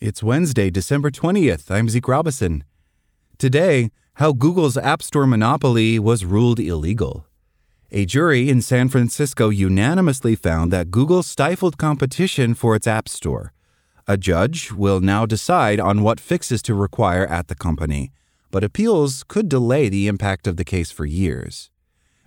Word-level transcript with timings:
It's 0.00 0.22
Wednesday, 0.22 0.70
December 0.70 1.10
20th. 1.10 1.70
I'm 1.70 1.90
Zeke 1.90 2.08
Robison. 2.08 2.64
Today, 3.36 3.90
how 4.14 4.32
Google's 4.32 4.78
App 4.78 5.02
Store 5.02 5.26
monopoly 5.26 5.98
was 5.98 6.24
ruled 6.24 6.58
illegal. 6.58 7.26
A 7.90 8.06
jury 8.06 8.48
in 8.48 8.62
San 8.62 8.88
Francisco 8.88 9.50
unanimously 9.50 10.36
found 10.36 10.72
that 10.72 10.90
Google 10.90 11.22
stifled 11.22 11.76
competition 11.76 12.54
for 12.54 12.74
its 12.74 12.86
App 12.86 13.10
Store. 13.10 13.52
A 14.08 14.16
judge 14.16 14.72
will 14.72 15.00
now 15.00 15.26
decide 15.26 15.78
on 15.78 16.02
what 16.02 16.18
fixes 16.18 16.62
to 16.62 16.72
require 16.74 17.26
at 17.26 17.48
the 17.48 17.54
company, 17.54 18.10
but 18.50 18.64
appeals 18.64 19.22
could 19.28 19.50
delay 19.50 19.90
the 19.90 20.08
impact 20.08 20.46
of 20.46 20.56
the 20.56 20.64
case 20.64 20.90
for 20.90 21.04
years. 21.04 21.70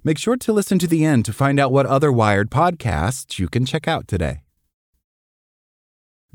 Make 0.04 0.20
sure 0.20 0.38
to 0.38 0.54
listen 0.54 0.78
to 0.78 0.88
the 0.88 1.04
end 1.04 1.26
to 1.26 1.34
find 1.34 1.60
out 1.60 1.72
what 1.72 1.88
other 1.88 2.12
Wired 2.12 2.52
podcasts 2.52 3.40
you 3.40 3.48
can 3.50 3.66
check 3.66 3.88
out 3.88 4.08
today. 4.08 4.42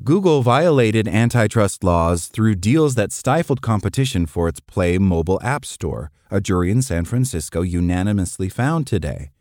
Google 0.05 0.43
violated 0.43 1.09
antitrust 1.09 1.83
laws 1.83 2.29
through 2.29 2.55
deals 2.55 2.95
that 2.95 3.11
stifled 3.11 3.61
competition 3.61 4.27
for 4.27 4.47
its 4.47 4.61
Play 4.61 4.97
mobile 4.97 5.41
app 5.43 5.65
store, 5.65 6.13
a 6.31 6.41
jury 6.41 6.71
in 6.71 6.83
San 6.83 7.05
Francisco 7.05 7.63
unanimously 7.63 8.49
found 8.49 8.87
today. 8.87 9.33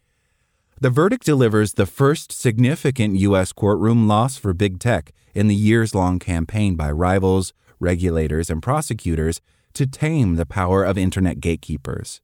The 0.81 0.89
verdict 0.89 1.25
delivers 1.25 1.73
the 1.73 1.85
first 1.85 2.31
significant 2.31 3.17
U.S. 3.17 3.53
courtroom 3.53 4.07
loss 4.07 4.37
for 4.37 4.51
big 4.51 4.79
tech 4.79 5.11
in 5.35 5.47
the 5.47 5.55
years 5.55 5.93
long 5.93 6.17
campaign 6.17 6.75
by 6.75 6.89
rivals, 6.89 7.53
regulators, 7.79 8.49
and 8.49 8.61
prosecutors 8.61 9.41
to 9.73 9.85
tame 9.85 10.37
the 10.37 10.45
power 10.47 10.83
of 10.83 10.97
Internet 10.97 11.39
gatekeepers. 11.39 12.19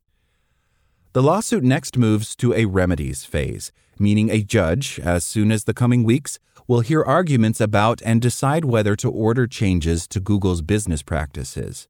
The 1.14 1.22
lawsuit 1.22 1.64
next 1.64 1.96
moves 1.96 2.36
to 2.38 2.56
a 2.56 2.66
remedies 2.66 3.24
phase, 3.24 3.72
meaning 4.00 4.32
a 4.32 4.42
judge, 4.42 5.00
as 5.00 5.24
soon 5.24 5.52
as 5.52 5.66
the 5.66 5.74
coming 5.74 6.04
weeks, 6.04 6.40
will 6.68 6.80
hear 6.80 7.04
arguments 7.04 7.62
about 7.62 8.02
and 8.04 8.20
decide 8.20 8.66
whether 8.66 8.96
to 8.96 9.12
order 9.12 9.46
changes 9.46 10.08
to 10.08 10.20
Google's 10.20 10.64
business 10.64 11.04
practices. 11.04 11.88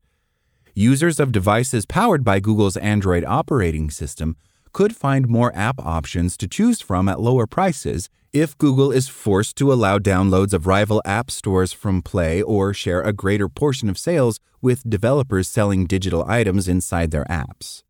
Users 0.76 1.22
of 1.22 1.32
devices 1.32 1.86
powered 1.86 2.26
by 2.26 2.42
Google's 2.42 2.76
Android 2.76 3.24
operating 3.24 3.90
system 3.90 4.36
could 4.74 4.94
find 4.94 5.30
more 5.30 5.56
app 5.56 5.80
options 5.80 6.36
to 6.36 6.48
choose 6.50 6.82
from 6.82 7.08
at 7.08 7.22
lower 7.22 7.48
prices 7.48 8.10
if 8.34 8.58
Google 8.58 8.92
is 8.92 9.08
forced 9.08 9.56
to 9.56 9.72
allow 9.72 10.00
downloads 10.00 10.52
of 10.52 10.68
rival 10.68 11.02
app 11.06 11.32
stores 11.32 11.72
from 11.72 12.02
Play 12.02 12.42
or 12.42 12.74
share 12.74 13.02
a 13.02 13.14
greater 13.14 13.48
portion 13.48 13.88
of 13.88 13.98
sales 13.98 14.42
with 14.62 14.90
developers 14.90 15.48
selling 15.48 15.86
digital 15.86 16.26
items 16.28 16.68
inside 16.68 17.12
their 17.12 17.26
apps. 17.30 17.84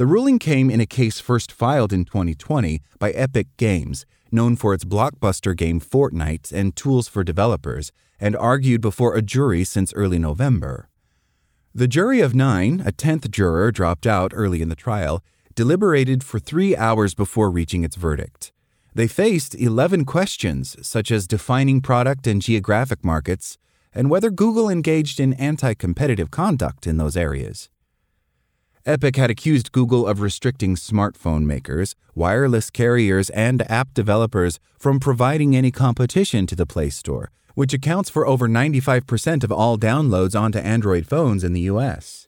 The 0.00 0.06
ruling 0.06 0.38
came 0.38 0.70
in 0.70 0.80
a 0.80 0.86
case 0.86 1.20
first 1.20 1.52
filed 1.52 1.92
in 1.92 2.06
2020 2.06 2.80
by 2.98 3.10
Epic 3.10 3.48
Games, 3.58 4.06
known 4.32 4.56
for 4.56 4.72
its 4.72 4.82
blockbuster 4.82 5.54
game 5.54 5.78
Fortnite 5.78 6.50
and 6.52 6.74
tools 6.74 7.06
for 7.06 7.22
developers, 7.22 7.92
and 8.18 8.34
argued 8.34 8.80
before 8.80 9.14
a 9.14 9.20
jury 9.20 9.62
since 9.62 9.92
early 9.92 10.18
November. 10.18 10.88
The 11.74 11.86
jury 11.86 12.20
of 12.20 12.34
nine, 12.34 12.82
a 12.86 12.92
tenth 12.92 13.30
juror 13.30 13.70
dropped 13.70 14.06
out 14.06 14.32
early 14.34 14.62
in 14.62 14.70
the 14.70 14.74
trial, 14.74 15.22
deliberated 15.54 16.24
for 16.24 16.38
three 16.38 16.74
hours 16.74 17.14
before 17.14 17.50
reaching 17.50 17.84
its 17.84 17.96
verdict. 17.96 18.52
They 18.94 19.06
faced 19.06 19.54
11 19.54 20.06
questions, 20.06 20.78
such 20.80 21.10
as 21.10 21.26
defining 21.26 21.82
product 21.82 22.26
and 22.26 22.40
geographic 22.40 23.04
markets, 23.04 23.58
and 23.92 24.08
whether 24.08 24.30
Google 24.30 24.70
engaged 24.70 25.20
in 25.20 25.34
anti 25.34 25.74
competitive 25.74 26.30
conduct 26.30 26.86
in 26.86 26.96
those 26.96 27.18
areas. 27.18 27.68
Epic 28.86 29.16
had 29.16 29.30
accused 29.30 29.72
Google 29.72 30.06
of 30.06 30.22
restricting 30.22 30.74
smartphone 30.74 31.44
makers, 31.44 31.94
wireless 32.14 32.70
carriers, 32.70 33.28
and 33.30 33.70
app 33.70 33.92
developers 33.92 34.58
from 34.78 34.98
providing 34.98 35.54
any 35.54 35.70
competition 35.70 36.46
to 36.46 36.56
the 36.56 36.64
Play 36.64 36.88
Store, 36.88 37.30
which 37.54 37.74
accounts 37.74 38.08
for 38.08 38.26
over 38.26 38.48
95% 38.48 39.44
of 39.44 39.52
all 39.52 39.76
downloads 39.76 40.38
onto 40.38 40.58
Android 40.58 41.06
phones 41.06 41.44
in 41.44 41.52
the 41.52 41.60
US. 41.72 42.26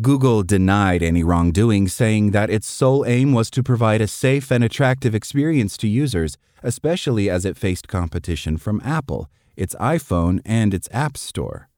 Google 0.00 0.44
denied 0.44 1.02
any 1.02 1.24
wrongdoing, 1.24 1.88
saying 1.88 2.30
that 2.30 2.50
its 2.50 2.68
sole 2.68 3.04
aim 3.04 3.32
was 3.32 3.50
to 3.50 3.62
provide 3.62 4.00
a 4.00 4.06
safe 4.06 4.52
and 4.52 4.62
attractive 4.62 5.12
experience 5.14 5.76
to 5.78 5.88
users, 5.88 6.36
especially 6.62 7.28
as 7.28 7.44
it 7.44 7.56
faced 7.56 7.88
competition 7.88 8.58
from 8.58 8.80
Apple, 8.84 9.28
its 9.56 9.74
iPhone, 9.76 10.40
and 10.44 10.72
its 10.72 10.88
App 10.92 11.16
Store. 11.16 11.68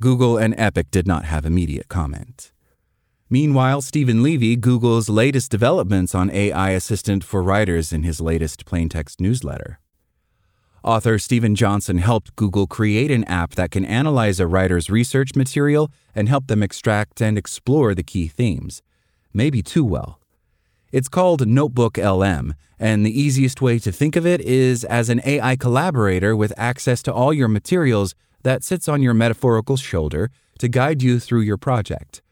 Google 0.00 0.36
and 0.36 0.52
Epic 0.58 0.90
did 0.90 1.06
not 1.06 1.24
have 1.24 1.46
immediate 1.46 1.88
comment. 1.88 2.50
Meanwhile, 3.34 3.82
Steven 3.82 4.22
Levy 4.22 4.54
Google's 4.54 5.08
latest 5.08 5.50
developments 5.50 6.14
on 6.14 6.30
AI 6.30 6.70
Assistant 6.70 7.24
for 7.24 7.42
writers 7.42 7.92
in 7.92 8.04
his 8.04 8.20
latest 8.20 8.64
plaintext 8.64 9.20
newsletter. 9.20 9.80
Author 10.84 11.18
Steven 11.18 11.56
Johnson 11.56 11.98
helped 11.98 12.36
Google 12.36 12.68
create 12.68 13.10
an 13.10 13.24
app 13.24 13.56
that 13.56 13.72
can 13.72 13.84
analyze 13.84 14.38
a 14.38 14.46
writer's 14.46 14.88
research 14.88 15.34
material 15.34 15.90
and 16.14 16.28
help 16.28 16.46
them 16.46 16.62
extract 16.62 17.20
and 17.20 17.36
explore 17.36 17.92
the 17.92 18.04
key 18.04 18.28
themes. 18.28 18.82
Maybe 19.32 19.64
too 19.64 19.84
well. 19.84 20.20
It's 20.92 21.08
called 21.08 21.44
Notebook 21.44 21.98
LM, 21.98 22.54
and 22.78 23.04
the 23.04 23.20
easiest 23.20 23.60
way 23.60 23.80
to 23.80 23.90
think 23.90 24.14
of 24.14 24.24
it 24.24 24.42
is 24.42 24.84
as 24.84 25.08
an 25.08 25.20
AI 25.24 25.56
collaborator 25.56 26.36
with 26.36 26.52
access 26.56 27.02
to 27.02 27.12
all 27.12 27.32
your 27.32 27.48
materials 27.48 28.14
that 28.44 28.62
sits 28.62 28.86
on 28.86 29.02
your 29.02 29.12
metaphorical 29.12 29.76
shoulder 29.76 30.30
to 30.60 30.68
guide 30.68 31.02
you 31.02 31.18
through 31.18 31.40
your 31.40 31.58
project. 31.58 32.22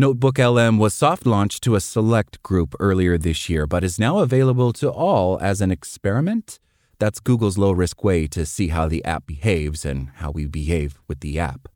Notebook 0.00 0.38
LM 0.38 0.78
was 0.78 0.94
soft 0.94 1.26
launched 1.26 1.62
to 1.64 1.74
a 1.74 1.80
select 1.80 2.42
group 2.42 2.74
earlier 2.80 3.18
this 3.18 3.50
year, 3.50 3.66
but 3.66 3.84
is 3.84 3.98
now 3.98 4.20
available 4.20 4.72
to 4.72 4.88
all 4.90 5.38
as 5.40 5.60
an 5.60 5.70
experiment. 5.70 6.58
That's 6.98 7.20
Google's 7.20 7.58
low 7.58 7.72
risk 7.72 8.02
way 8.02 8.26
to 8.28 8.46
see 8.46 8.68
how 8.68 8.88
the 8.88 9.04
app 9.04 9.26
behaves 9.26 9.84
and 9.84 10.08
how 10.14 10.30
we 10.30 10.46
behave 10.46 10.98
with 11.06 11.20
the 11.20 11.38
app. 11.38 11.68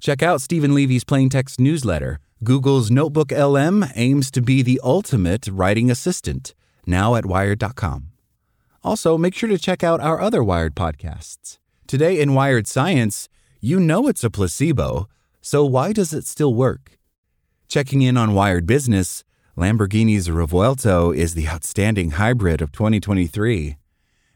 Check 0.00 0.24
out 0.24 0.40
Steven 0.42 0.74
Levy's 0.74 1.04
plaintext 1.04 1.60
newsletter. 1.60 2.18
Google's 2.42 2.90
Notebook 2.90 3.30
LM 3.30 3.84
aims 3.94 4.32
to 4.32 4.42
be 4.42 4.60
the 4.60 4.80
ultimate 4.82 5.46
writing 5.46 5.88
assistant, 5.88 6.52
now 6.84 7.14
at 7.14 7.26
wired.com. 7.26 8.08
Also, 8.82 9.16
make 9.16 9.36
sure 9.36 9.48
to 9.48 9.56
check 9.56 9.84
out 9.84 10.00
our 10.00 10.20
other 10.20 10.42
Wired 10.42 10.74
podcasts. 10.74 11.58
Today 11.86 12.18
in 12.18 12.34
Wired 12.34 12.66
Science, 12.66 13.28
you 13.60 13.78
know 13.78 14.08
it's 14.08 14.24
a 14.24 14.30
placebo, 14.30 15.06
so 15.40 15.64
why 15.64 15.92
does 15.92 16.12
it 16.12 16.26
still 16.26 16.54
work? 16.54 16.96
Checking 17.70 18.02
in 18.02 18.16
on 18.16 18.34
Wired 18.34 18.66
Business, 18.66 19.22
Lamborghini's 19.56 20.28
Revuelto 20.28 21.14
is 21.14 21.34
the 21.34 21.46
outstanding 21.46 22.10
hybrid 22.10 22.60
of 22.60 22.72
2023. 22.72 23.76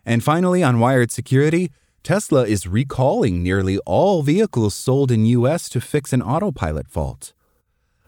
And 0.07 0.23
finally, 0.23 0.63
on 0.63 0.79
Wired 0.79 1.11
Security, 1.11 1.73
Tesla 2.05 2.47
is 2.47 2.69
recalling 2.69 3.43
nearly 3.43 3.79
all 3.79 4.23
vehicles 4.23 4.77
sold 4.77 5.11
in 5.11 5.27
US 5.27 5.69
to 5.71 5.81
fix 5.81 6.13
an 6.13 6.23
autopilot 6.23 6.87
fault. 6.87 7.33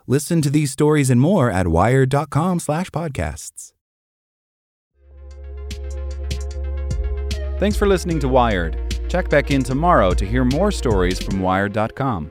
Listen 0.06 0.40
to 0.42 0.48
these 0.48 0.70
stories 0.70 1.10
and 1.10 1.20
more 1.20 1.50
at 1.50 1.66
wired.com/podcasts. 1.66 3.72
Thanks 7.58 7.76
for 7.76 7.88
listening 7.88 8.20
to 8.20 8.28
Wired. 8.28 8.76
Check 9.08 9.28
back 9.28 9.50
in 9.50 9.64
tomorrow 9.64 10.12
to 10.12 10.24
hear 10.24 10.44
more 10.44 10.70
stories 10.70 11.20
from 11.20 11.40
Wired.com. 11.40 12.30